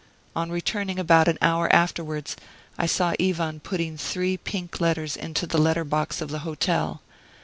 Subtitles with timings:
[0.35, 2.35] On returning about an hour afterwards
[2.75, 7.01] I saw Ivan putting three pink letters into the letter box of the hotel.